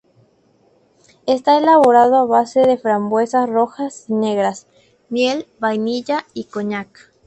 Está 1.27 1.59
elaborado 1.59 2.15
a 2.17 2.25
base 2.25 2.61
de 2.61 2.79
frambuesas 2.79 3.47
rojas 3.47 4.05
y 4.07 4.13
negras, 4.13 4.65
miel, 5.09 5.45
vainilla, 5.59 6.25
y 6.33 6.45
cognac. 6.45 7.11